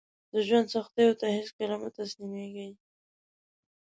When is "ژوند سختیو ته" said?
0.47-1.25